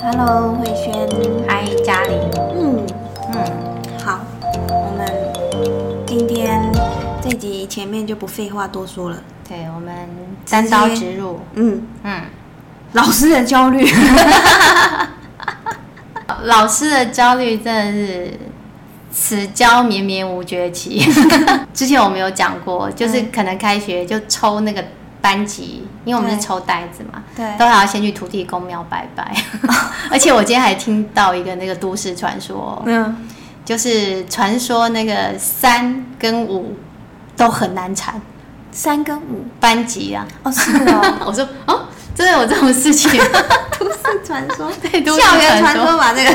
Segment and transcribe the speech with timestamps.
[0.00, 1.08] Hello，慧萱，
[1.48, 2.16] 嗨，嘉玲，
[2.54, 2.86] 嗯。
[3.32, 3.44] 嗯，
[3.98, 4.20] 好，
[4.68, 5.04] 我们
[6.06, 6.70] 今天
[7.20, 9.16] 这集前面就不废话多说了，
[9.48, 9.92] 对，我们
[10.48, 11.82] 单刀直入，嗯。
[12.04, 12.22] 嗯，
[12.92, 13.84] 老师的焦虑，
[16.44, 18.38] 老师的焦虑真的是
[19.10, 21.04] 此焦绵绵无绝期。
[21.74, 24.84] 之前我们有讲过，就是可能开学就抽那个。
[25.20, 29.30] 班级，因为我们是抽袋子嘛，对，都还要先去土地公庙拜拜。
[30.10, 33.26] 而且我今天还听到一个那个都市传说，嗯，
[33.62, 36.74] 就是传说那个三跟五
[37.36, 38.18] 都很难缠，
[38.72, 39.44] 三跟五？
[39.60, 41.82] 班级啊，哦是哦， 我说哦，
[42.14, 43.20] 真的有这种事情？
[43.78, 46.34] 都市传说，对，都市校园传说吧，这个。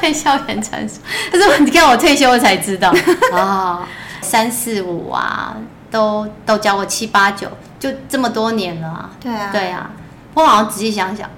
[0.00, 0.98] 对校园传说。
[1.32, 2.92] 他说你看我退休了才知道。
[3.32, 3.88] 啊，
[4.20, 5.56] 三四五啊，
[5.90, 7.48] 都都教过七八九。
[7.84, 9.10] 就这么多年了啊！
[9.20, 9.90] 对啊，对啊，
[10.32, 11.28] 我好像仔细想想，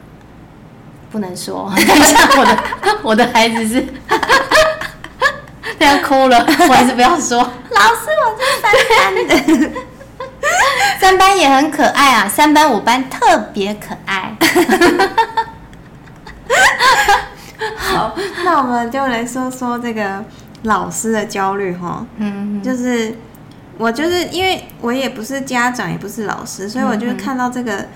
[1.10, 2.58] 不能说，等一下我的
[3.02, 3.84] 我的孩子是，
[5.76, 7.38] 他要哭了，我还是不要说。
[7.38, 9.70] 老师，我是三班的，
[11.00, 14.36] 三班也很可爱啊，三班五班特别可爱。
[17.76, 20.24] 好，那我们就来说说这个
[20.62, 23.18] 老师的焦虑哈，嗯，就是。
[23.78, 27.86] 我就是因为我也不是家长，也不是老师，所以我就是看到这个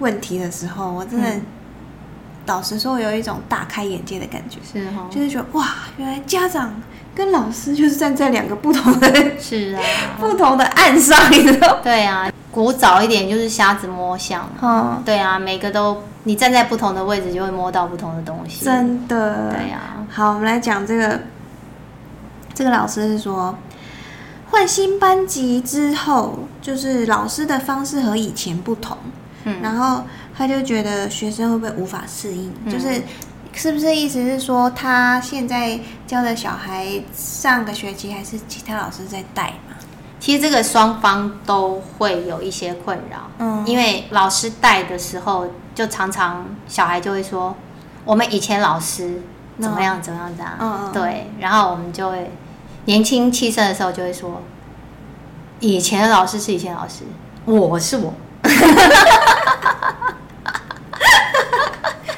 [0.00, 1.28] 问题的时候，我真的
[2.46, 6.74] 老实说，我有一种大开眼界的感觉，是哈，就是觉得哇，原来家长
[7.14, 9.80] 跟老师就是站在两个不同的， 是啊，
[10.18, 11.78] 不同的岸上，你知道？
[11.82, 20.04] 对啊，古早一点就是瞎子摸象，嗯，对啊，每个都你站在不同的位置，就会摸到不同的东西，真的，对啊。
[20.10, 21.20] 好，我们来讲这个，
[22.52, 23.54] 这个老师是说。
[24.50, 28.96] 换新班级之后，就是老师的方式和以前不同，
[29.44, 30.02] 嗯，然后
[30.36, 32.52] 他就觉得学生会不会无法适应？
[32.64, 33.00] 嗯，就是
[33.52, 39.76] 是不是意思是说，他现在教的小孩上个学期还是其他老师在带嘛？
[40.18, 47.54] 其实这个双方都会有一些困扰，嗯，因为老师带的时候，就常常小孩就会说，
[48.04, 49.22] 我们以前老师
[49.60, 52.30] 怎么样怎么样的，嗯，对，然后我们就会。
[52.90, 54.42] 年轻气盛的时候就会说，
[55.60, 57.04] 以前的老师是以前老师，
[57.44, 58.12] 我是我。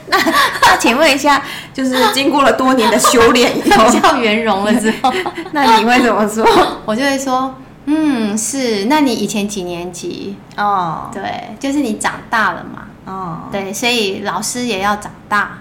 [0.07, 0.17] 那
[0.63, 1.43] 那请问一下，
[1.75, 5.13] 就是经过了多年的修炼以后，比较圆融了之后，
[5.53, 6.43] 那你会怎么说？
[6.87, 7.55] 我就会说，
[7.85, 8.87] 嗯，是。
[8.87, 10.39] 那你以前几年级？
[10.57, 12.85] 哦，对，就是你长大了嘛。
[13.05, 15.59] 哦，对，所以老师也要长大。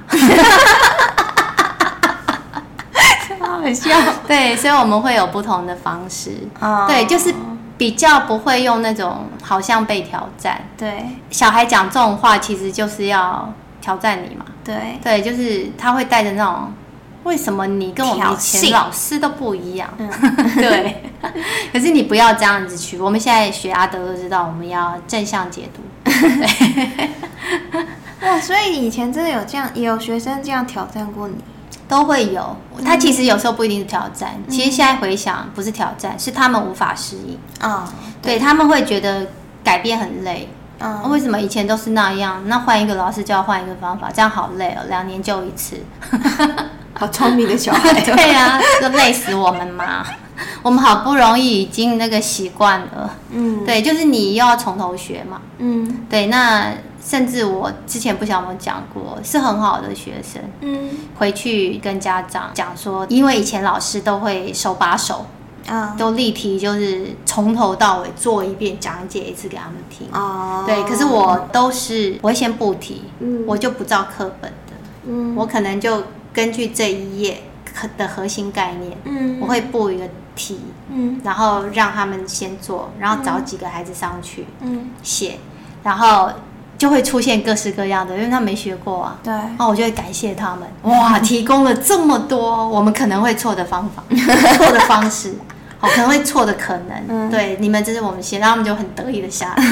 [3.62, 6.32] 很像， 对，所以我们会有不同的方式。
[6.60, 6.88] Oh.
[6.88, 7.34] 对，就是
[7.78, 10.62] 比较不会用那种好像被挑战。
[10.78, 14.46] 对，小孩讲这种话，其实就是要挑战你嘛。
[14.64, 16.72] 对，对，就是他会带着那种，
[17.24, 19.90] 为什么你跟我们以前老师都不一样？
[19.98, 21.04] 对，
[21.74, 23.00] 可是你不要这样子去。
[23.00, 25.82] 我们现在学阿德都知道，我们要正向解读。
[26.04, 27.10] 对，
[28.28, 31.36] 哇，所以以前真的有这样，也有学生这样挑战过你。
[31.91, 37.38] 都会有，他其实有时候不一定是挑战，嗯、其实现在回想不是挑战，是他们无法适应。
[37.59, 37.91] 啊、哦，
[38.22, 39.28] 对，他们会觉得
[39.62, 40.47] 改变很累。
[40.80, 42.41] 嗯、哦，为什么以前都是那样？
[42.47, 45.75] 那换一个老师就要换一个方法，这样好累哦，两年就一次。
[46.96, 47.91] 好聪明的小孩。
[48.00, 50.06] 对啊，就累死我们嘛。
[50.63, 53.13] 我们好不容易已经那个习惯了。
[53.31, 55.41] 嗯，对，就是你又要从头学嘛。
[55.57, 56.72] 嗯，对，那。
[57.03, 60.39] 甚至我之前不晓得有没有讲过，是很好的学生。
[60.62, 65.25] 嗯，回去跟家长讲说，因为以前老师都会手把手，
[65.67, 70.07] 啊，都例题就是从头到尾做一遍，讲解一次给他们听。
[70.13, 74.73] 哦，对，可是我都是我会先布题，嗯，我就不照课本的，
[75.07, 77.41] 嗯，我可能就根据这一页
[77.97, 85.39] 的核心概念，嗯，我会布一个题，嗯，然后让他们先做，然后找几个孩子上去，嗯，写，
[85.81, 86.29] 然后。
[86.81, 89.16] 就会出现各式各样的，因为他没学过啊。
[89.22, 89.31] 对。
[89.31, 94.01] 然后我就会感谢他们，哇，提供了这么多我们可能会错的方法、
[94.57, 95.36] 错的方式，
[95.81, 97.04] 哦，可能会错的可能。
[97.10, 97.30] 嗯。
[97.30, 99.63] 对，你们这是我们先，然后他们就很得意的下来，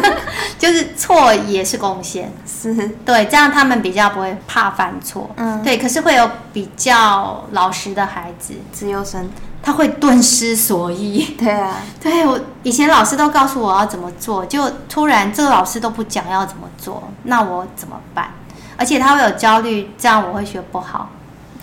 [0.58, 2.32] 就是错也是贡献。
[2.46, 2.72] 是。
[3.04, 5.30] 对，这样他们比较不会怕犯错。
[5.36, 5.62] 嗯。
[5.62, 9.28] 对，可是会有比较老实的孩子，自由生。
[9.62, 11.24] 他会顿失所依。
[11.38, 18.28] 对啊，对，我以前老师都告诉我要怎么做，就突然这个老师都不讲要怎么做，那我怎么办？
[18.76, 21.08] 而且他会有焦虑，这样我会学不好。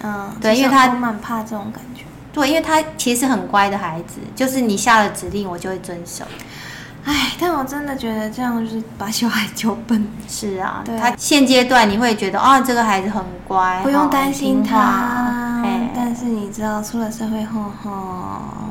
[0.02, 2.06] 嗯，对，因为他蛮怕这种感觉。
[2.34, 6.24] 对，因为他其实很乖的孩子，就是你下了指令，我就会遵守。
[7.04, 10.08] 哎，但我真的觉得这样就是把小孩教笨。
[10.30, 15.62] 是啊，对他现阶段你会觉得哦，这个孩子很乖，不用担心他。
[15.66, 17.92] 哎，但是你知道，出了社会后，吼，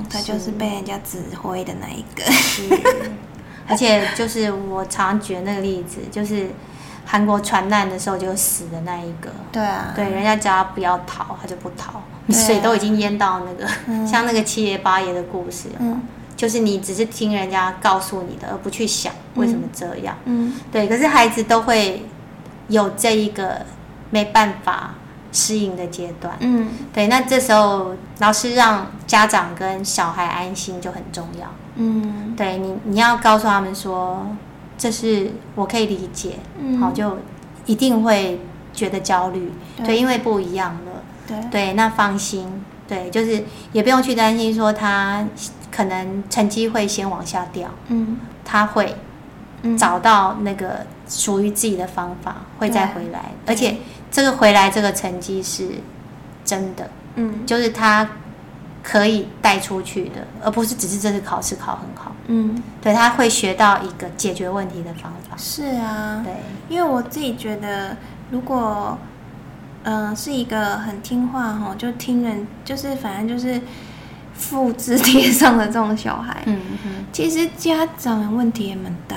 [0.08, 2.24] 他就是被人家指挥的那一个。
[3.68, 6.50] 而且就是我常举的那个例子，就是
[7.10, 9.28] 韩国船难的时候就死的那一个。
[9.50, 9.92] 对啊。
[9.96, 15.68] 对，人家叫他不要逃，他就不逃，水都已经淹到那个，像那个七爷八爷的故事。
[15.80, 16.00] 嗯。
[16.36, 20.16] 就是你只是听人家告诉你的，而不去想为什么这样。
[20.24, 20.86] 嗯，嗯对。
[20.86, 22.06] 可是孩子都会
[22.68, 23.60] 有这一个
[24.10, 24.94] 没办法
[25.32, 26.34] 适应的阶段。
[26.38, 27.08] 嗯，对。
[27.08, 31.46] 那这时候老师让家长跟小孩安心就很重要。
[31.74, 34.26] 嗯，对你你要告诉他们说，
[34.80, 36.40] 这是我可以理解。
[36.58, 37.18] 嗯，好，就
[37.66, 38.40] 一定会
[38.72, 39.52] 觉得焦虑。
[39.76, 41.02] 对，对，因为不一样了。
[41.28, 42.64] 对，对，那放心。
[42.88, 45.24] 对，就是也不用去担心说他。
[45.70, 48.96] 可能成绩会先往下掉，嗯，他会
[49.78, 53.76] 找到那个属于自己的方法，嗯、会再回来，而且
[54.10, 55.68] 这个回来这个成绩是
[56.44, 58.06] 真的，嗯，就是他
[58.82, 65.36] 可以带出去的，而不是只是这次考试考很好，嗯，对，他会学到一个解决问题的方法。
[65.36, 66.34] 是啊，对，
[66.68, 67.96] 因为我自己觉得，
[68.30, 68.96] 如果
[69.82, 73.60] 嗯、呃、是一个很听话哈，就听人，就是反正就是。
[74.32, 79.16] 复制贴上的这种小孩，嗯哼，其实家长问题也蛮大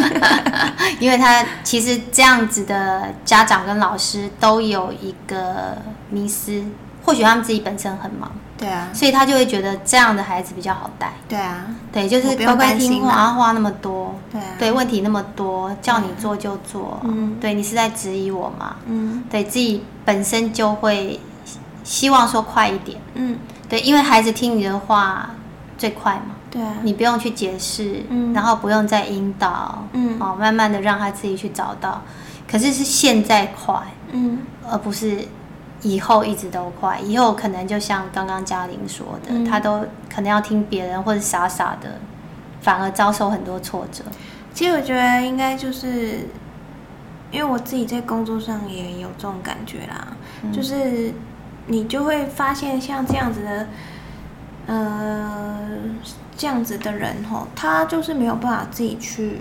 [0.00, 5.78] 的， 因为他其实这样子的家长跟老师都有一个
[6.10, 6.64] 迷失，
[7.04, 18.76] 或许他们自己本身很忙，对啊，所以他就会觉得这样的孩子比较好带，对啊，对，就是乖乖听话，话那么多，对啊，对，问题那么多，叫你做就做，嗯，对你是在质疑我吗？
[18.86, 21.18] 嗯，对自己本身就会
[21.82, 23.38] 希望说快一点，嗯。
[23.68, 25.30] 对，因为孩子听你的话
[25.78, 32.02] 最快嘛，对啊，你不用去解释，嗯，然后不用再引导，嗯，哦，慢慢的让他自己去找到，
[32.46, 33.74] 可是是现在快，
[34.10, 34.40] 嗯，
[34.70, 35.26] 而不是
[35.82, 42.00] 以后一直都快，以后可能就像刚刚嘉玲说的，嗯，他都可能要听别人或者傻傻的，
[42.60, 44.02] 反而遭受很多挫折。
[44.54, 46.26] 其实我觉得应该就是，
[47.30, 50.08] 因为我自己在工作上也有这种感觉啦，
[50.42, 51.12] 嗯，就是。
[51.68, 53.68] 你就会发现，像这样子的，
[54.66, 55.60] 呃，
[56.36, 59.38] 这样子的人吼，他就是没有办法自己去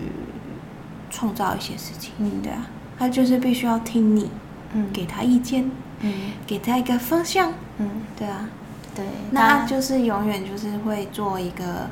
[1.10, 2.68] 创造一些事情，嗯，对啊，
[3.00, 4.30] 他就是必须要听你，
[4.74, 6.14] 嗯，给他意见，嗯，
[6.46, 8.50] 给他一个方向，嗯，对啊，
[8.96, 11.90] 对，那他就是永远就是会做一个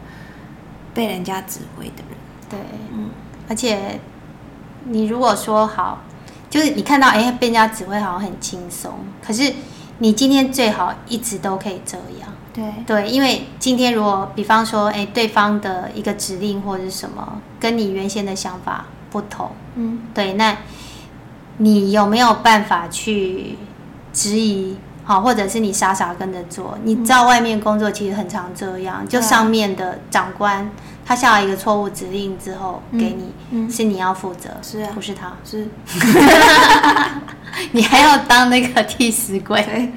[0.94, 2.18] 被人家指挥的人，
[2.50, 2.60] 对，
[2.94, 3.10] 嗯，
[3.48, 4.00] 而且
[4.86, 6.02] 你如果说好，
[6.50, 8.94] 就是你看到哎，被人家指挥好像很轻松，
[9.26, 9.54] 可是。
[10.02, 12.64] 你今天最好一直都可以这样，对。
[12.88, 20.56] 对，因为今天如果比方说，哎，对方的一个指令或者是什么，跟你原先的想法不同，嗯，对，那
[21.58, 23.58] 你有没有办法去
[24.14, 24.78] 质疑？
[25.04, 26.78] 好，或者是你傻傻跟着做？
[26.84, 30.70] 你知道外面工作其实很常这样，就上面的长官
[31.04, 33.18] 他下了一个错误指令之后给
[33.50, 35.68] 你，是你要负责，是啊，不是他，是。
[37.72, 39.92] 你还要当那个替死鬼，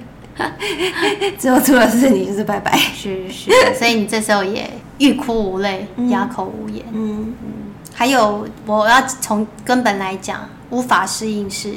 [1.39, 2.75] 之后出了事你就是拜拜。
[2.79, 6.83] 是是，所以你这时候也欲哭无泪，哑口无言。
[6.91, 7.53] 嗯嗯。
[7.93, 11.75] 还有，我要从根本来讲，无法适应是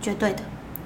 [0.00, 0.38] 绝对的。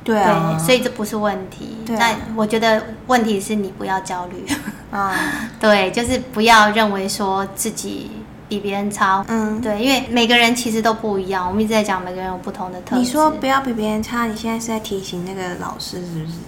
[0.08, 0.56] 对啊。
[0.58, 1.76] 对，所以这不是问题。
[1.86, 1.96] 对。
[1.98, 4.44] 但我觉得问题是你不要焦虑。
[4.90, 5.14] 啊。
[5.60, 8.10] 对，就是不要认为说自己。
[8.48, 11.46] 比别人差，嗯，对，因为每个人其实都不一样。
[11.46, 13.02] 我们一直在讲每个人有不同的特质。
[13.02, 16.38] 你说不要比别人差，你现在是在提醒那个老师是不是？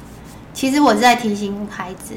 [0.54, 2.14] 其实我是在提醒孩子，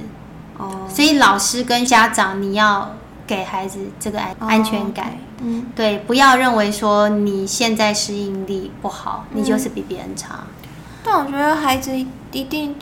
[0.58, 2.96] 哦，所以老师跟家长你要
[3.28, 10.46] 给孩子这个安安全感，嗯，对，不要认为说你现在适应力不好，你就是比别人差。
[11.04, 11.92] 但我觉得孩子
[12.32, 12.76] 一定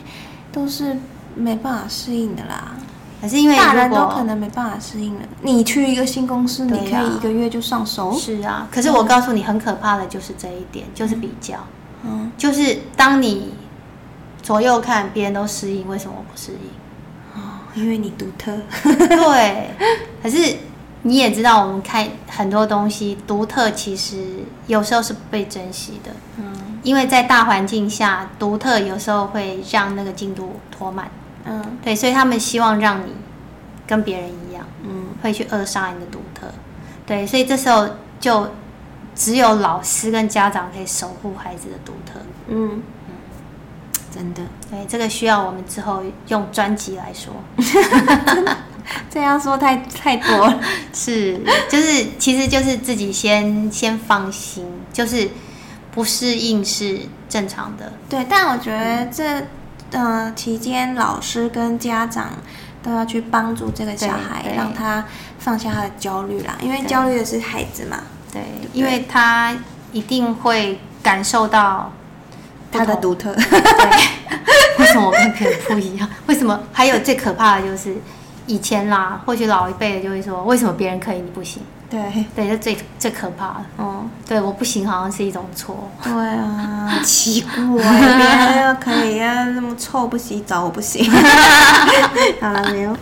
[0.52, 0.96] 都是
[1.34, 2.72] 没办法适应的啦。
[3.20, 5.20] 还是因为大人都可能没办法适应了。
[5.42, 8.12] 你去一个新公司，你可以一个月就上手。
[8.18, 11.54] 是啊，可是我告诉你，很可怕的就是这一点，就是比较。
[12.04, 13.54] 嗯，就是当你
[14.42, 17.40] 左右看别人都适应，为什么我不适应？
[17.40, 18.52] 哦，因为你独特。
[18.82, 19.70] 对。
[20.20, 20.56] 可是
[21.02, 24.16] 你也知道，我们看很多东西，独特其实
[24.66, 26.10] 有时候是不被珍惜的。
[26.38, 26.51] 嗯。
[26.82, 31.10] 因为在大环境下，独特有时候会让那个进度拖慢。
[31.44, 33.14] 嗯，对，所以他们希望让你
[33.86, 36.46] 跟别人一样，嗯，会去扼杀你的独特，
[37.04, 37.88] 对，所以这时候
[38.20, 38.48] 就
[39.14, 42.82] 只有老师跟家长可以守护孩子的独特，嗯。
[43.08, 43.14] 嗯，
[44.14, 47.32] 真的，对，这个需要我们之后用专辑来说，
[49.10, 50.60] 这样说太太多了，
[50.94, 55.28] 是，就是其实就是自己先先放心，就是
[55.92, 57.92] 不适应是正常的。
[58.08, 59.40] 对，但我觉得这、
[59.92, 62.30] 嗯、呃期间，老师跟家长
[62.82, 65.04] 都要去帮助这个小孩，让他
[65.38, 68.02] 放下他的焦虑啦，因为焦虑的是孩子嘛。
[68.32, 69.54] 对，对，因为他
[69.92, 71.92] 一定会感受到
[72.70, 73.34] 他的独特。
[73.34, 73.44] 对，
[74.78, 76.08] 为什么我跟别人不一样？
[76.26, 76.58] 为什么？
[76.72, 77.96] 还有最可怕的就是。
[78.44, 83.64] 以前啦，或许老一辈的就会说：“为什么别人可以，你不行？”对，对，这最最可怕的。
[83.76, 85.90] 哦，对，我不行，好像是一种错。
[86.02, 91.04] 对啊， 奇怪，别人要可以啊，那么臭不洗澡，我不行。
[92.40, 92.96] 好了没有？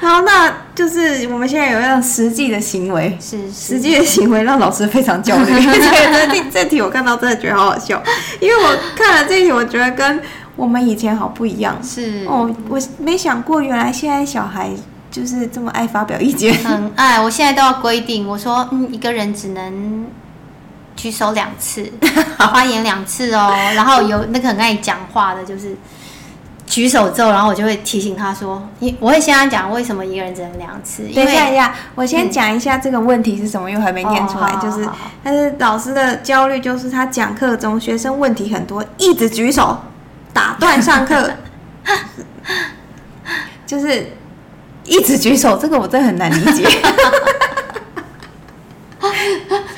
[0.00, 5.44] 好，那就是我们现在有一样实际的行为，是，是实际的行为让老师非常焦虑。
[5.54, 8.02] 这题这题我看到真的觉得好好笑，
[8.40, 10.20] 因为我看了这题，我觉得跟。
[10.56, 14.70] 我们以前好不一样，是哦，我没想过原来现在小孩
[15.16, 17.18] 就是这么爱发表意见，很爱。
[17.18, 20.06] 我现在都要规定，我说嗯，一个人只能
[20.94, 21.90] 举手两次，
[22.38, 23.50] 发言两次哦。
[23.74, 25.74] 然后有那个很爱讲话的，就是
[26.66, 31.04] 举手之后，然后我就会提醒他说，你我会先讲为什么一个人只能两次。
[31.14, 34.48] 等一下，等一下，我先讲一下这个问题是什么，因为还没念出来。
[34.50, 34.86] 哦、就是，
[35.24, 39.78] 但是老师的焦虑就是他讲课中学生问题很多，一直举手。
[40.32, 41.30] 打断上课，
[43.66, 44.12] 就是
[44.86, 46.66] 一直举手，这个我真的很难理解。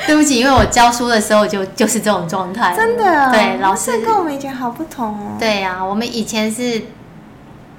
[0.06, 2.74] 对不起，因为我教书的时候就就是这种状态。
[2.74, 5.36] 真的，对老师跟我们以前好不同哦。
[5.38, 6.82] 对呀、啊，我们以前是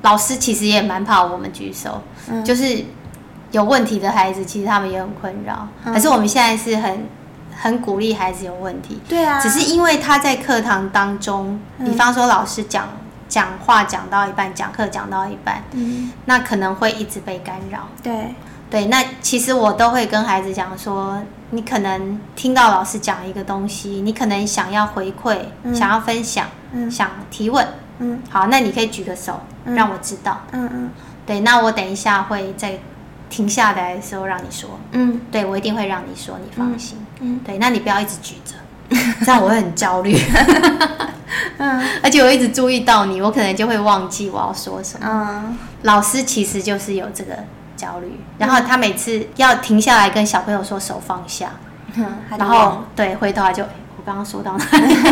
[0.03, 2.83] 老师，其实也蛮怕我们举手，嗯、就是
[3.51, 5.67] 有问题的孩子，其实他们也很困扰。
[5.85, 7.07] 嗯、可是我们现在是很。
[7.61, 12.87] 很鼓励孩子有问题，对啊，只是因为他在课堂当中，比方说老师讲
[13.29, 17.87] 讲话讲到一半，讲课讲到一半，嗯，那可能会一直被干扰。
[18.03, 18.35] 对。
[18.69, 21.19] 对，那其实我都会跟孩子讲说，
[21.51, 25.39] 你可能听到老师讲一个东西，你可能想要回馈，
[25.73, 26.45] 想要分享，
[26.91, 27.65] 想提问，
[27.97, 30.91] 嗯，好，那你可以举个手，让我知道，嗯嗯，
[31.25, 32.77] 对，那我等一下会再。
[33.29, 37.39] 停下来的时候让你说，嗯，对，我一定会让你说，你放心，嗯，嗯。
[37.45, 38.55] 对，那你不要一直举着，
[39.25, 40.17] 这样我会很焦虑，
[41.57, 47.33] 嗯，而且我一直注意到你，我可能就会忘记我要说什么，嗯，老师其实就是有这个
[47.77, 51.51] 焦虑，然后他每次要停下来跟小朋友说手放下，
[51.95, 52.05] 嗯，
[52.37, 54.95] 然后对，回头他就我刚刚说到哪里？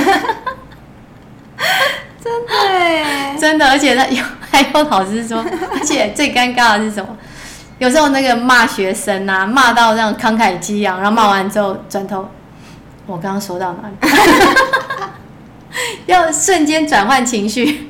[2.24, 5.38] 真的，真的，而且他有还有老师说，
[5.74, 7.10] 而且最尴尬的是什么？
[7.80, 12.28] 有时候那个骂学生啊，骂到这样慷慨激昂，然后骂完之后转头，
[13.08, 13.96] 我刚刚说到哪里？
[16.06, 17.90] 要瞬间转换情绪，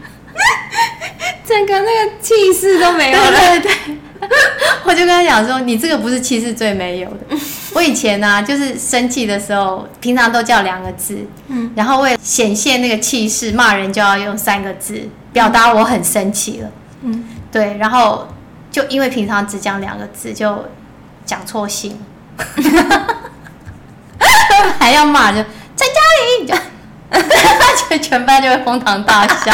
[1.43, 3.31] 整个那个气势都没有了。
[3.31, 3.71] 对对
[4.19, 4.29] 对，
[4.85, 7.37] 我就跟他讲说，你这个不是气势最没有的。
[7.73, 16.71] 我以前呢、啊，就是生气的时候，平常都叫两个字，嗯，然后为了显现那个气势，骂人就要用三个字，表达我很生气了。
[17.01, 18.27] 嗯，对，然后。
[18.69, 20.63] 就因为平常只讲两个字，就
[21.25, 21.67] 讲错
[24.79, 25.43] 还要骂，就
[25.75, 26.47] 在家里，
[27.89, 29.53] 就全班就会哄堂大笑，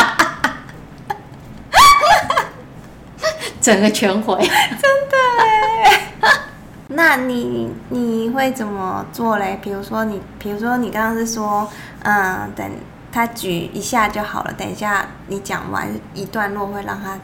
[3.61, 4.37] 整个全毁，
[4.81, 5.15] 真的。
[6.95, 9.59] 那你你会怎么做嘞？
[9.63, 11.67] 比如说你，比如说你刚刚是说，
[12.03, 12.69] 嗯，等
[13.11, 14.53] 他举一下就好了。
[14.53, 17.17] 等一下你讲完一段落，会让他。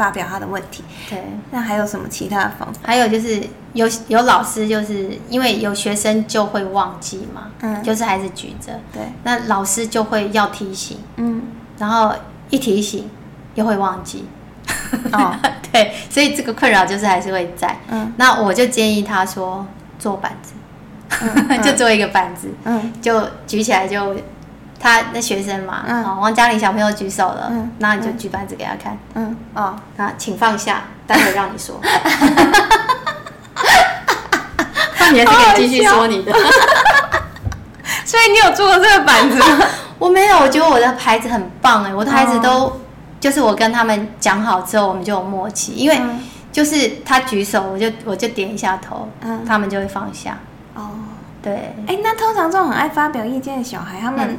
[0.00, 2.80] 发表他的问题，对，那还有什么其他的方法？
[2.82, 3.38] 还有就是
[3.74, 11.42] 有有老师，就是因为有学生就会忘记嘛，嗯，就是还是举着，对，那老师就会要提醒，嗯，
[11.76, 12.14] 然后
[12.48, 13.10] 一提醒
[13.56, 14.24] 又会忘记，
[15.12, 15.36] 哦，
[15.70, 19.66] 对，所以这个困扰就是还是会在，嗯，那我就建议他说
[19.98, 20.54] 做板子，
[21.20, 24.16] 嗯、 就做一个板子，嗯，就举起来就。
[24.82, 31.78] 他的学生嘛，嗯，王嘉玲小朋友举手了，嗯，那你就举板子给他看，嗯，哦，那请放下，待会让你说，
[34.98, 36.32] 那你还是可以继续说你的，
[38.06, 39.66] 所以你有做过这个板子吗？
[40.00, 42.80] 我没有，我觉得我的牌子很棒哎，我的孩子都
[43.20, 46.00] 就是我跟他们讲好之后，我们就有默契，因为
[46.50, 50.38] 就是他举手，我就我就点一下头，嗯，他们就会放下，
[50.74, 50.88] 哦，
[51.42, 54.38] 对，哎，那通常这种很爱发表意见的小孩，他们。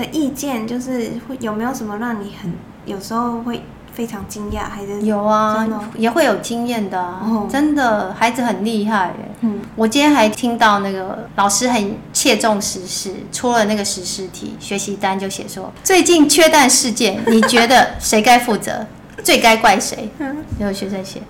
[0.00, 2.52] 的意见就是会有没有什么让你很
[2.86, 9.34] 有时候会非常惊讶，还是有啊，也会有经验的、啊哦，真的孩子很厉害耶。
[9.40, 18.86] 嗯，我今天还听到那个老师很切中时事，出了那个时事题学习单，就写说最近缺蛋事件，你觉得谁该负责？
[19.22, 20.08] 最该怪谁？
[20.18, 21.20] 嗯，有学生写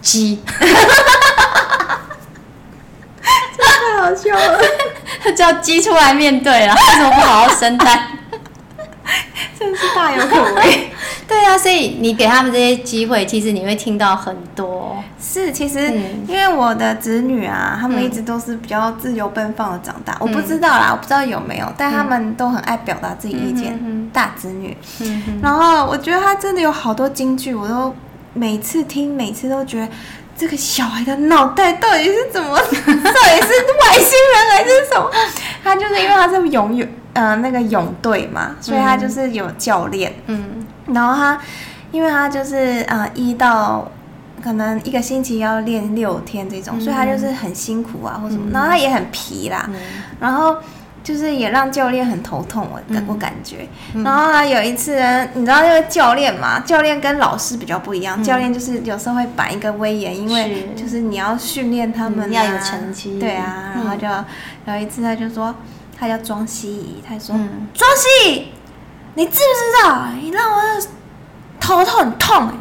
[0.00, 0.40] 鸡，
[3.60, 4.58] 太好笑了，
[5.36, 8.08] 叫鸡出来面对啊，为什么不好好生蛋？
[9.58, 10.90] 真是大有可为。
[11.26, 14.96] 对啊，所以你给他们这些机会，其实你会听到很多。
[15.20, 15.92] 是，其实
[16.26, 20.14] 因为我的子女啊，他们一直都是比较自由奔放的长大。
[20.14, 23.78] 嗯、我不知道啦，我不知道有没有，但他们都很爱表达自己意见。
[24.12, 27.94] 大子女，嗯、然后我觉得他真的有好多金句，我都
[28.32, 29.88] 每次听，每次都觉得
[30.38, 35.10] 这个小孩的脑袋到底是怎么， 到底是外星人还是什么？
[35.64, 40.14] 他就是因为他是泳泳呃那个泳队嘛，所以他就是有教练。
[40.26, 40.64] 嗯。
[40.86, 41.38] 然后他，
[41.90, 43.90] 因为他就是呃一到
[44.42, 48.44] 可能一个星期要练六天这种，嗯、所以他就是很辛苦啊或什么。
[48.48, 49.74] 嗯、然后他也很皮啦，嗯、
[50.20, 50.56] 然后
[51.08, 53.66] 就是也让教练很头痛，我感我感觉。
[53.94, 63.18] 嗯、然后呢有一次呢，你知道那个教练嘛，教练跟老师比较不一样，嗯、教练就是有时候会摆一个威严，因为就是你要训练他们、啊嗯、要有成绩。
[63.18, 64.06] 对啊，然后就
[64.70, 65.54] 有一次他就说，
[65.98, 67.34] 他叫庄希怡，他说
[67.72, 68.48] 庄希。
[69.14, 70.08] 你知不知道？
[70.20, 70.60] 你让我
[71.58, 72.52] 头头很痛，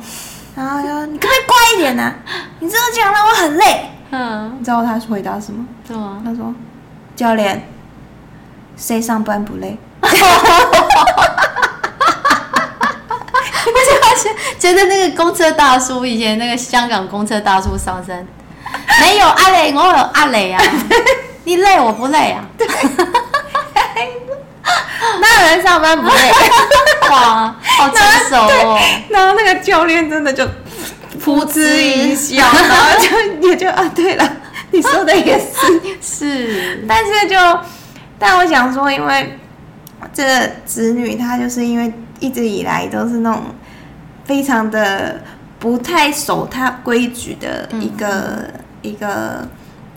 [0.56, 2.16] 然后说你可不可以乖一点呢、啊？
[2.62, 3.89] 你这样讲让我很累。
[4.10, 5.68] 嗯，你知道他回答什么？
[5.86, 6.56] 什么，他说
[7.13, 7.62] ：“教练，
[8.78, 11.34] 谁上班不累？”哈哈哈哈哈哈！
[14.60, 18.28] 觉得那个公车大叔以前那个香港公车大叔上身，
[19.02, 20.62] 没有阿累，我有阿累啊。
[21.44, 22.44] 你累我不累啊。
[22.58, 22.68] 对
[25.20, 26.32] 那有人上班不累？
[27.10, 27.98] 哇，好成
[28.30, 28.80] 熟哦！
[29.10, 30.44] 然后那个教练真的就
[31.24, 34.30] 噗嗤一笑，然后就也就啊，对了，
[34.72, 35.46] 你说的也是
[36.02, 37.38] 是，但是就，
[38.20, 39.38] 但我想说，因为
[40.14, 43.44] 这个子女他就是因为一直以来都是那种
[44.26, 45.22] 非常的
[45.60, 49.48] 不太守他规矩的一个、嗯、一个。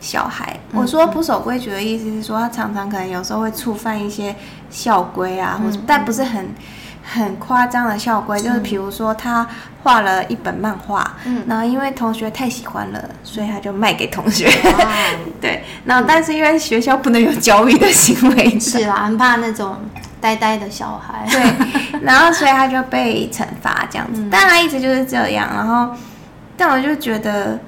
[0.03, 4.35] 小孩，我说不守规矩的意思是说，他常常可能有时候会触犯一些
[4.71, 6.49] 校规啊，或者但不是很
[7.12, 9.46] 很夸张的校规，就是比如说他
[9.83, 14.49] 画了一本漫画，嗯，然后因为同学太喜欢了，所以他就卖给同学，
[15.40, 19.77] 对，然后但是因为学校不能有交易的行为，是啦，很怕那种
[20.20, 25.94] 呆呆的小孩，对，然后所以他就被惩罚这样子，但他一直就是这样，然后
[26.57, 27.59] 但我就觉得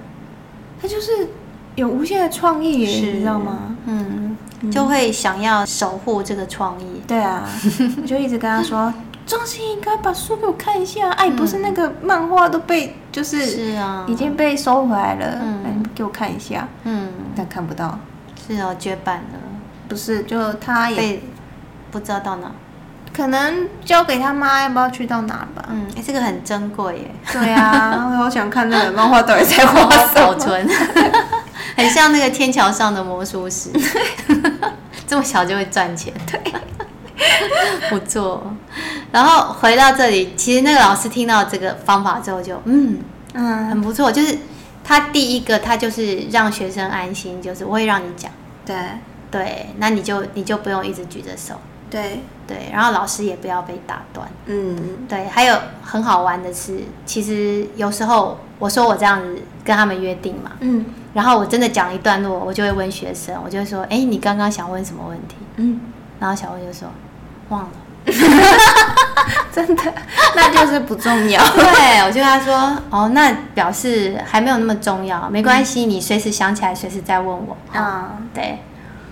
[0.81, 1.29] 他就是。
[1.75, 3.75] 有无限的创意，你知道吗？
[3.87, 4.37] 嗯，
[4.71, 7.03] 就会想要守护这个创意。
[7.09, 7.49] 对啊，
[8.03, 8.93] 我就一直跟他说
[9.27, 15.39] ：“庄心，应该把书给我看一下。”哎，不是那个漫画都被就是是啊，已经被收回来了。
[15.41, 16.69] 嗯，给我看一下。
[16.85, 17.99] 嗯，但看不到。
[18.47, 19.39] 是哦，绝版了。
[19.89, 21.21] 不是，就他也
[21.91, 22.51] 不知道到哪，
[23.15, 25.65] 可能交给他妈，也不知道去到哪吧。
[25.69, 27.11] 嗯，哎，这个很珍贵耶。
[27.33, 29.89] 对啊， 我好想看那个漫画到底在画。
[30.15, 30.67] 保存。
[31.75, 33.71] 很像那个天桥上的魔术师，
[35.07, 36.41] 这么小就会赚钱，对，
[37.89, 38.55] 不错。
[39.13, 42.99] 然后回到这里，其实那个老师听到这个方法之后就，嗯
[43.35, 44.11] 嗯，很不错。
[44.11, 44.39] 就是
[44.85, 48.31] 他第一个，他就是让学生安心，就是我会让你讲，
[48.65, 48.77] 对
[49.31, 51.55] 对，那你就你就不用一直举着手，
[51.91, 52.69] 对对。
[52.73, 55.27] 然后老师也不要被打断，嗯，对。
[55.27, 60.85] 还有很好玩的是，其实有时候我说我这样子跟他们约定嘛，嗯。
[61.15, 65.79] 然后我真的讲一段落，我就会问学生，我就会说：“哎，你刚刚想问什么问题？”嗯，
[66.19, 66.89] 然后小薇就说
[67.51, 67.71] ：“忘了。”
[69.53, 69.83] 真的，
[70.35, 71.43] 那就是不重要。
[71.55, 78.59] 对，我就跟他说：“哦，那表示还没有那么重要，没关系，你随时想起来，随时再问我。”啊，对，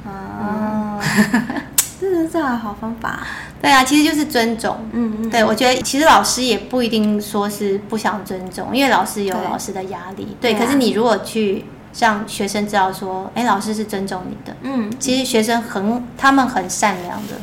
[0.06, 1.00] 哦，
[2.00, 3.20] 这是这个好方法。
[3.60, 4.76] 对啊，其实就是尊重。
[4.92, 10.36] 嗯嗯，对，我觉得其实老师也不一定说是不想尊重，因为老师有老师的压力。
[10.40, 11.64] 对，可是你如果去。
[11.98, 14.56] 让学生知道说，哎，老师是尊重你的。
[14.62, 17.34] 嗯，其实学生很，他们很善良的。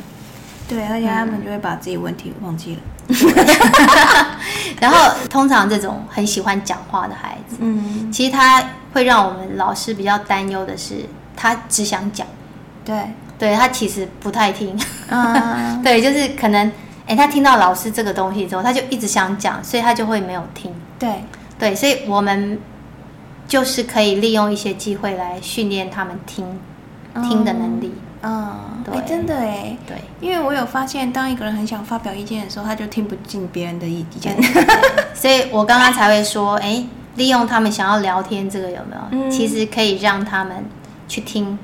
[0.68, 2.80] 对，而且他们就会把自己问题忘记了。
[4.80, 12.26] 然后，通常这种很喜欢讲话的孩子，嗯，其实他会让我们老师比较担忧的是，他只想讲。
[12.84, 14.78] 对，对他其实不太听。
[15.08, 16.70] 嗯， 对，就是可能，
[17.06, 20.74] 哎，他听到老师这个东西之后，他就一直想讲，所以他就会没有听。
[20.98, 21.24] 对，
[21.58, 22.58] 对，所以我们。
[23.48, 26.60] 就是可以利用一些机会来训练他们听、
[27.14, 27.94] 嗯、听的能力。
[27.94, 28.07] 嗯，
[28.84, 29.76] 对，欸、真的哎。
[29.86, 34.34] 对，因为我有发现，当一个人很想发表意见的时候，他就听不进别人的意见。
[35.14, 39.02] 所以我刚刚才会说，哎、欸，利用他们想要聊天，这个有没有？
[39.12, 40.64] 嗯、其实可以让他们
[41.06, 41.56] 去听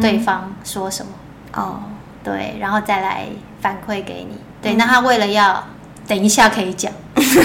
[0.00, 1.12] 对方说什么。
[1.56, 1.82] 嗯、哦，
[2.24, 3.26] 对，然后再来
[3.60, 4.38] 反馈给你。
[4.62, 5.62] 对，嗯、那他为了要
[6.06, 7.42] 等一下可以讲， 所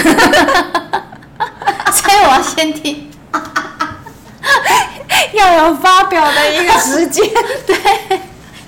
[2.12, 3.10] 以我要先听。
[5.34, 7.28] 要有发表的一个时间，
[7.66, 7.74] 对，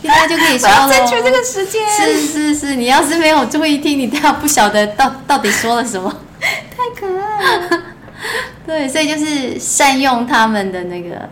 [0.06, 0.88] 现在就可以说了。
[0.88, 1.82] 争取这个时间。
[1.88, 6.14] 是是是，你要是没有注意听，你都要不晓得到到底说了什么。
[6.40, 7.82] 太可爱了。
[8.66, 11.28] 对，所以就是善用他们的那个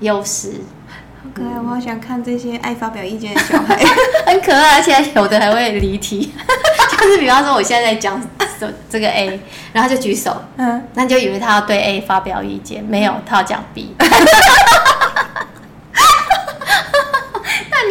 [0.00, 0.52] 优势。
[1.22, 3.76] 好可爱，我好想看这些爱发表意见的小孩，
[4.26, 6.32] 很可爱，而且有的还会离题。
[6.98, 8.20] 就是比方说，我现在在讲
[8.90, 9.40] 这个 A，
[9.72, 13.94] 然后就举手，嗯，那就以为他要对 A 发表意见，没有，他要讲 B。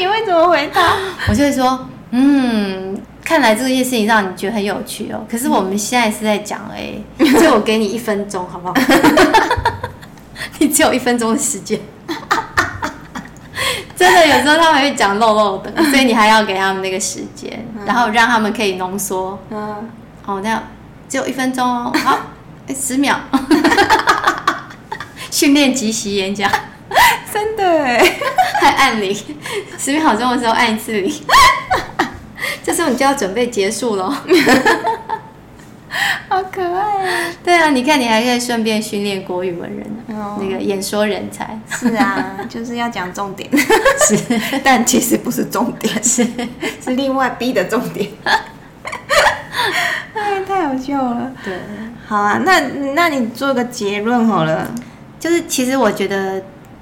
[0.02, 0.96] 那你会怎么回答？
[1.30, 5.24] 我就会说，嗯，看来这件事情让你觉得很有趣哦。
[5.30, 8.74] 可是我们现在是在讲 A，所以我给你一分钟，好不好？
[10.58, 11.80] 你只有一分钟的时间。
[13.96, 19.38] 真的，有时候他们会讲漏漏的，所以你还要给他们那个时间，然后让他们可以浓缩。
[19.52, 19.88] 嗯，
[20.26, 20.64] 哦，那样
[21.08, 21.94] 只有一分钟哦。
[22.04, 22.18] 好，
[22.76, 23.20] 十秒。
[25.30, 26.52] 训练即席演讲，
[27.34, 27.98] 真的哎，
[28.62, 29.16] 还按铃，
[29.78, 31.14] 十秒钟的时候按一次铃，
[32.64, 34.10] 这时候你就要准备结束了。
[36.30, 37.34] 好可爱啊！
[37.44, 39.86] 对啊，你看你还可以顺便训练国语文人，
[40.18, 41.60] 哦、那个演说人才。
[41.70, 43.50] 是啊，就是要讲重点，
[44.08, 44.18] 是，
[44.64, 46.26] 但其实不是重点，是
[46.82, 48.10] 是另外逼的重点。
[50.14, 51.30] 哎，太好笑了。
[51.44, 51.54] 对，
[52.08, 52.62] 好啊，那
[52.96, 54.72] 那你做个结论好了，
[55.20, 56.42] 就是其实我觉得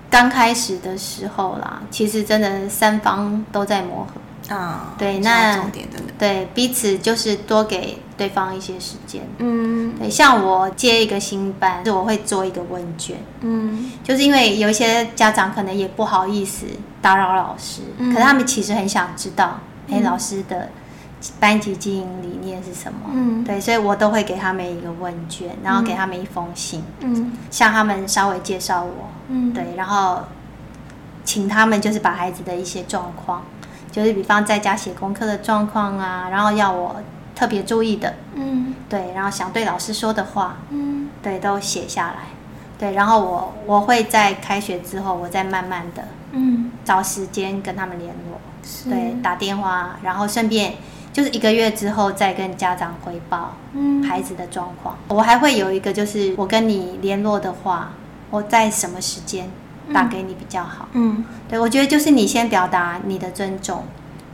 [0.09, 4.55] 刚开始的时候啦，其实真的三方都在磨合。
[4.55, 9.21] 啊，对，那重点真的对彼此就是多给对方一些时间。
[9.37, 13.15] 嗯，对，像我接一个新班，就我会做一个问卷。
[13.41, 16.65] 嗯，就是因为有一些家长可能也不好意思
[16.99, 20.67] 打扰老师，嗯、可是他们其实很想知道，哎、嗯，老师的
[21.39, 23.09] 班级经营理念是什么？
[23.11, 26.83] 嗯，对，所以我都会给他们一个问卷，然后给他们一封信。
[26.99, 29.09] 嗯，向他们稍微介绍我。
[29.27, 30.23] 嗯，对，然后
[31.23, 33.43] 请他们就是把孩子的一些状况。
[33.91, 36.97] 就是比方在家写功课的状况啊，然后要我
[37.35, 42.27] 特别注意的，嗯，对，然后想对老师说的话，嗯，对，都写下来，
[42.77, 46.03] 对，然后我我会在开学之后，我再慢慢的，
[46.33, 48.39] 嗯，找时间跟他们联络，
[48.91, 50.75] 对，打电话，然后顺便
[51.11, 57.91] 就是一个月之后再跟家长汇报，嗯，孩子的状况，嗯，我还会有一个就是我跟你联络的话，
[58.29, 59.49] 我在什么时间？
[59.91, 60.87] 打给你比较好。
[60.91, 63.85] 嗯，对，我觉得就是你先表达你的尊重，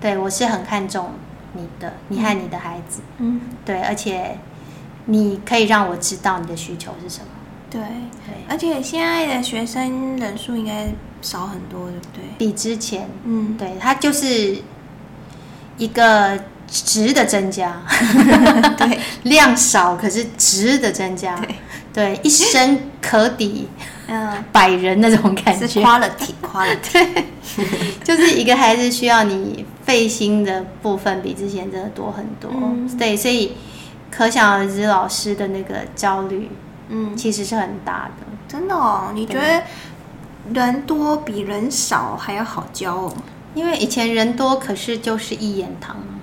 [0.02, 1.12] 对，我是很看重
[1.54, 3.00] 你的，你和你的孩子。
[3.20, 4.38] 嗯，对，而且
[5.06, 7.28] 你可以让我知道你的需求是什么。
[7.70, 10.90] 对对，而且现在的学生人数应该
[11.22, 12.24] 少很多，对不对？
[12.38, 14.58] 比之前，嗯，对，他就是
[15.78, 17.82] 一个质的增加，
[18.78, 21.56] 对， 量少可是值的增加，对，
[21.94, 23.68] 对，一生可抵。
[24.08, 25.68] 嗯，百人那种感觉。
[25.68, 27.26] 是 quality quality， 对，
[28.04, 32.52] 就是一个孩子需要你费心的部分比之前真的多很多。
[32.54, 33.58] 嗯、对，所以
[34.12, 36.52] 可想而知老师的那个焦虑，
[36.90, 38.28] 嗯，其实是很大的。
[38.48, 39.12] 真的哦？
[39.16, 39.64] 你觉得
[40.54, 43.14] 人多比人少还要好教哦？
[43.56, 45.96] 因为以前人多，可是就是一言堂。
[45.96, 46.15] 哦，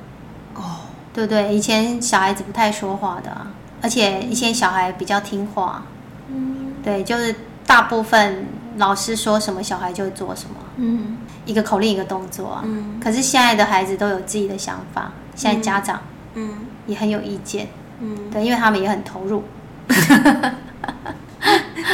[1.13, 1.55] 对不对？
[1.55, 3.47] 以前小孩子不太说话的，啊，
[3.81, 5.85] 而且以前小孩比较听话。
[6.29, 7.35] 嗯，对，就是。
[7.65, 8.45] 大部分
[8.77, 10.57] 老师说什么，小孩就做什么。
[10.77, 12.61] 嗯，一个口令一个动作。
[12.65, 16.03] 嗯，可是现在的孩子都有自己的想法，现在家长
[16.35, 17.69] 嗯也很有意见。
[18.01, 19.45] 嗯，对，因为他们也很投入。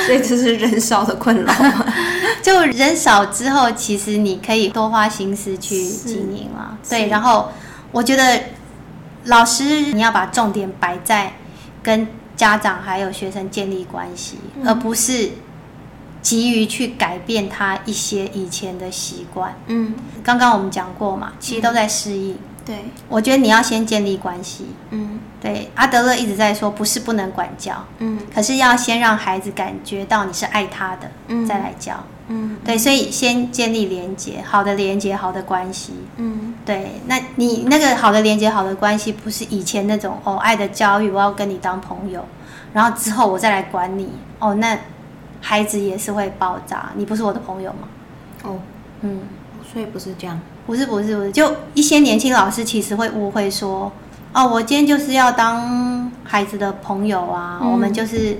[0.07, 1.53] 所以这是人少的困扰。
[2.43, 6.77] 就人少之后，其实你可以多花心思去经营啊。
[6.89, 7.53] 对，然后
[7.93, 8.43] 我觉得
[9.29, 11.33] 老师你要把重点摆在
[11.83, 15.31] 跟家长还有学生建立关系，而不是。
[16.21, 19.55] 急于去改变他一些以前的习惯。
[19.69, 22.37] 嗯，刚刚我们讲过嘛，其实都在适应。
[22.67, 24.67] 对，我觉得你要先建立关系。
[24.91, 27.73] 嗯，对，阿德勒一直在说，不是不能管教。
[27.99, 32.05] 嗯，可是要先让孩子感觉到你是爱他的，嗯，再来教。
[32.29, 35.93] 嗯，对，所以先建立连接，好的连接，好的关系。
[36.17, 42.25] 嗯，对，那你那个好的连接，好的关系，不是以前那种哦爱的教育，我要跟你当朋友，
[42.73, 44.09] 然后之后我再来管你。
[44.39, 44.79] 哦，那。
[45.41, 47.89] 孩子也是会爆炸，你不是我的朋友吗？
[48.43, 48.59] 哦，
[49.03, 49.21] 嗯，
[49.73, 53.93] 所以不是这样，不是不是不是，就一些年轻老师其实会误会说，
[54.33, 58.37] 哦，我今天就是要当孩子的朋友啊，嗯、我们就是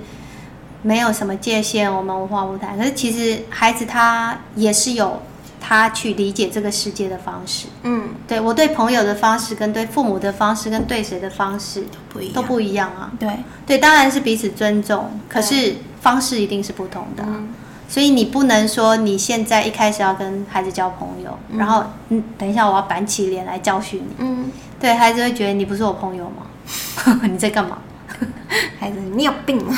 [0.81, 2.77] 没有什么界限，我们无话不谈。
[2.77, 5.21] 可是其实孩子他也是有
[5.59, 7.67] 他去理解这个世界的方式。
[7.83, 13.11] 嗯，对，我对朋友的方式，跟对父母的方式，跟对谁的方式都不一样，都不一样啊。
[13.19, 13.29] 对，
[13.65, 17.23] 对，当然是彼此尊重，可是方式一定是不同的。
[17.27, 17.49] 嗯，
[17.89, 24.15] 所以你不能说你现在一开始要跟孩子交朋友，嗯，然后嗯，等一下我要板起脸来教训你。
[24.19, 27.19] 嗯，对，孩子会觉得你不是我朋友吗？
[27.29, 27.79] 你在干嘛？
[28.79, 29.75] 孩子，你有病吗？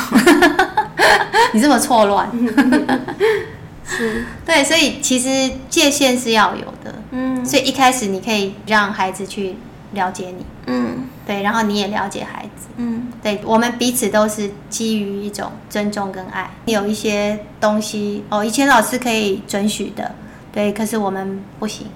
[1.54, 2.30] 你这么错乱。
[3.86, 6.96] 是，对，所以其实界限是要有的。
[7.12, 9.56] 嗯，所以一开始你可以让孩子去
[9.92, 10.46] 了解你。
[10.68, 12.68] 嗯，对，然后你也了解孩子。
[12.78, 16.50] 嗯，对，我们彼此都是基于一种尊重跟爱。
[16.66, 20.16] 有一些东西哦，以前老师可以准许的，
[20.54, 21.88] 对，可是我们不行，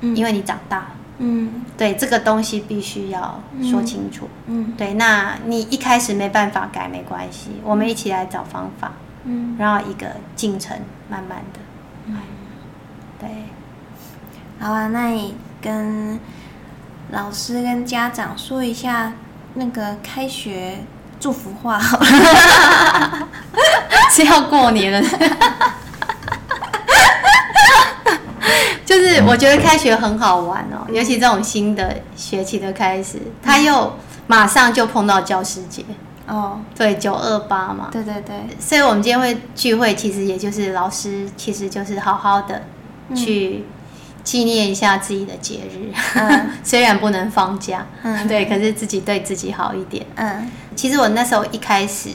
[0.00, 0.88] 嗯，因为你长大了。
[1.18, 4.28] 嗯，对，这个东西必须要说清楚。
[4.46, 8.92] 嗯，对，那你一开始没办法改没关系，我们一起来找方法。
[9.24, 10.76] 嗯，然后一个进程，
[11.08, 11.60] 慢慢的，
[12.08, 12.16] 嗯，
[13.18, 13.28] 对，
[14.58, 16.20] 好啊，那你跟
[17.10, 19.14] 老师跟家长说一下
[19.54, 20.78] 那个开学
[21.18, 22.06] 祝福话好了，
[24.12, 25.08] 是要过年了，
[28.84, 33.94] 就是我觉得开学很好玩哦，尤其这种新的学期的开始，他又
[34.26, 35.84] 马上就碰到教师节。
[36.26, 42.62] 哦，对，九二八嘛，对对对，所以我们今天会聚会，其实也就是老师，其实就是好好的
[43.14, 43.62] 去
[44.22, 52.08] 纪念一下自己的节日，嗯， 虽然不能放假，嗯，对，可是自己对自己好一点，嗯，其实我那时候一开始，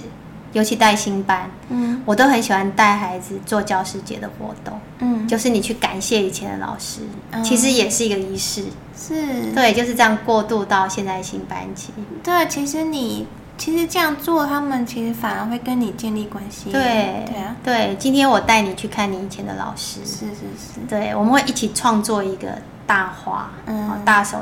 [0.53, 7.01] 尤其带新班，嗯，我都很喜欢带孩子做教师节的活动，嗯，就是你去感谢以前的老师，
[7.43, 8.65] 其实也是一个仪式，
[8.97, 11.89] 是，对，就是这样过渡到现在新班级，
[12.23, 13.27] 对，其实你。
[13.59, 16.71] 其实这样做，他们其实反而会跟你建立关系。
[16.71, 17.93] 对对啊，对。
[17.99, 19.99] 今天我带你去看你以前的老师。
[20.05, 20.79] 是是是。
[20.88, 22.57] 对，我们会一起创作一个
[22.88, 24.38] 大花，嗯，大手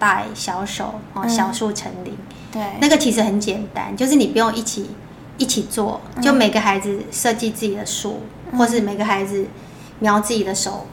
[0.00, 2.12] 带小手，哦，小树成林。
[2.50, 2.60] 对。
[2.80, 4.90] 那个其实很简单，就是你不用一起
[5.40, 8.20] 一起做，就每个孩子设计自己的树，
[8.58, 9.46] 或是每个孩子
[9.98, 10.86] 描自己的手，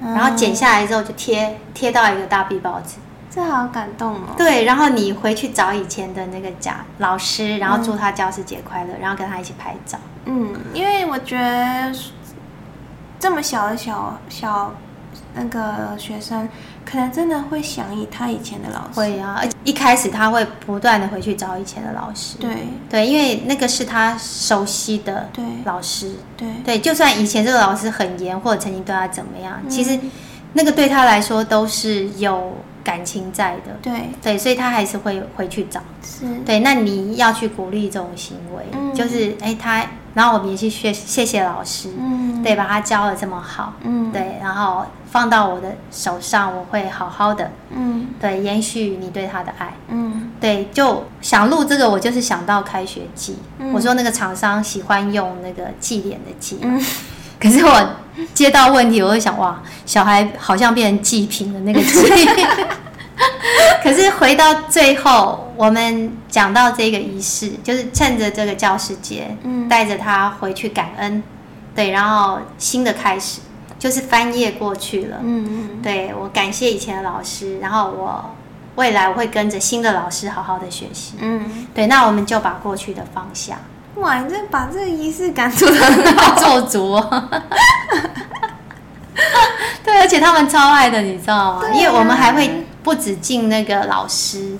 [0.00, 2.94] 然后剪下来之后就贴贴到一个大壁报纸。
[3.28, 4.34] 这好感动哦！
[4.36, 9.98] 对，然后你回去找以前的那个家老师，然后祝他教师节快乐，嗯、然后跟他一起拍照。
[10.26, 11.92] 嗯，因为我觉得
[13.18, 14.72] 这么小的小小
[15.34, 16.48] 那个学生，
[16.84, 18.94] 可能真的会想以他以前的老师。
[18.94, 22.38] 会啊，一开始他会不断的回去找以前的老师。
[22.38, 22.50] 对
[22.88, 25.28] 对，因为那个是他熟悉的
[25.64, 26.14] 老师。
[26.36, 29.98] 对对，就算以前这个老师很严，或者曾经对他怎么样，嗯、其实
[30.52, 32.52] 那个对他来说都是有。
[32.84, 36.60] 感情在的，对对，所以他还是会回去找，是对。
[36.60, 56.84] 那你要去鼓励这种行为，嗯、就是哎，他，然后我们也去谢谢谢老师，嗯，对，把他教的这么好，嗯，对，然后放到我的手上，我会好好的，嗯，对，延续你对他的爱，嗯，对，就想录这个，我就是想到开学季，嗯、我说那个厂商喜欢用那个记脸的祭，嗯。
[57.40, 57.90] 可是我
[58.34, 62.28] 接到问题，我就想哇，小孩好像变成祭品的那个祭。
[63.80, 71.20] 可是回到最后，我们讲到这个仪式，就是趁着这个教师节，嗯，带着他回去感恩，
[71.74, 73.40] 对，然后新的开始
[73.76, 78.36] 就是翻页过去了，嗯嗯，对，我感谢以前的老师，然后我
[78.76, 83.58] 未来我会跟着新的老师好好的学习，嗯，对，那我们就把过去的放下。
[83.96, 87.28] 哇，你这把这个仪式感做的很好， 做足哦。
[89.82, 91.62] 对，而且他们超爱的，你知道吗？
[91.66, 94.56] 啊、因为我们还会不止敬那个老师，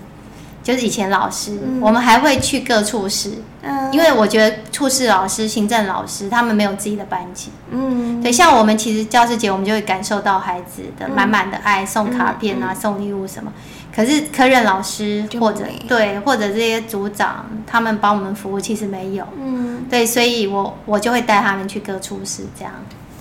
[0.69, 3.33] 就是以前老师，嗯、我们还会去各处室。
[3.63, 7.51] 嗯，因为我觉得处室老师、行政老师他们没有自己的班级。
[7.71, 13.51] 嗯，对，像我们其实教师节，我们就会感受到孩子的满满的爱，送卡片啊，嗯、送礼物什么。
[13.97, 22.75] 可是科任老师或者对或者这些组长，他们帮我们服务其实没有，嗯，对，所以我我就会带他们去各处室这样，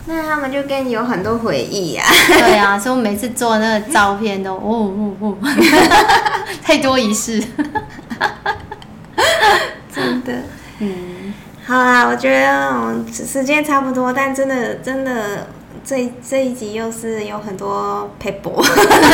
[0.08, 5.38] 那他们就跟你有很多回忆呀、啊，对啊，所以我每次做那个照片都哦哦哦，
[6.64, 7.40] 太多仪式，
[9.94, 10.34] 真的，
[10.80, 11.34] 嗯，
[11.66, 15.48] 好啦，我觉得时间差不多，但真的真的。
[15.86, 18.62] 这这一集又是有很多撇步，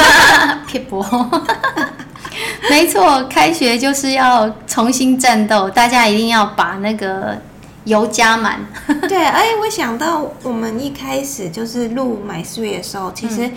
[0.66, 1.06] 撇步，
[2.68, 7.38] 没错，开学就是要重新战斗，大家一定要把那个
[7.86, 8.60] 油加满。
[9.08, 13.50] 对，哎，我想到我们一开始就是录 MySuite 的时候，其实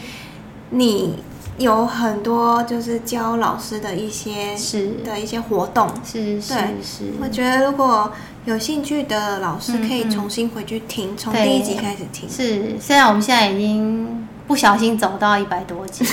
[0.71, 1.23] 你
[1.59, 8.13] 有很多就是教老师的一些是的一些活动，是是是，我觉得如果。
[8.47, 12.31] 有兴趣的老师可以重新回去听，从、嗯嗯、第一集开始听。
[12.31, 16.05] 是，虽然我们现在已经不小心走到一百多集，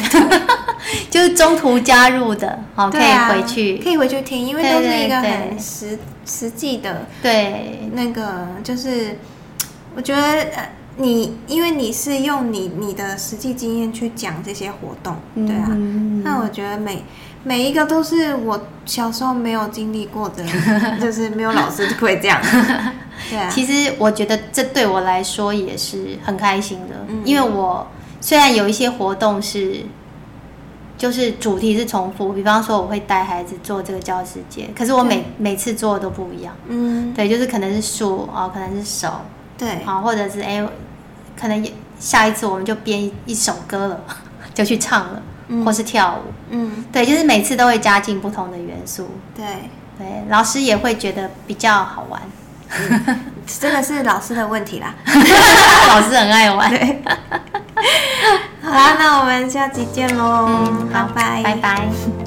[1.09, 9.17] 就是中途加入的，好，可以回去，可以回去听，因为都是一个很实实际的，对，那个就是
[9.95, 10.47] 我觉得。
[10.95, 17.03] 你因为你是用你你的实际经验去讲这些活动，对啊，嗯、那我觉得每
[17.43, 20.45] 每一个都是我小时候没有经历过的，
[21.01, 22.39] 就是没有老师会这样，
[23.27, 23.49] 对啊。
[23.49, 27.87] 其实我觉得这对我来说也是很开心的，嗯、因为我
[28.23, 29.83] 虽然有一些活动是，
[30.97, 39.09] 就是主题是重复，比方说我会带孩子做这个教师节，可是我每每次做的都不一样，嗯，对，就是可能是树哦，可能是手。
[39.57, 40.65] 对，好，或者是哎，
[41.37, 41.67] 可能
[41.99, 43.99] 下一次我们就编一首歌了，
[44.55, 49.45] 就去唱了，嗯、或是跳舞，嗯，对，就是每次都会加进不同的元素，对，
[49.97, 52.21] 对，老师也会觉得比较好玩，
[52.69, 54.95] 嗯、真的是老师的问题啦，
[55.89, 56.71] 老师很爱玩，
[58.61, 60.45] 好啦，那我们下期见喽。
[60.47, 62.22] 嗯，拜拜，拜拜。